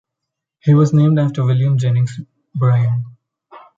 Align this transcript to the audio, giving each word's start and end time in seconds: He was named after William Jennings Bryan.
He 0.61 0.73
was 0.73 0.95
named 0.95 1.19
after 1.19 1.45
William 1.45 1.77
Jennings 1.77 2.21
Bryan. 2.55 3.05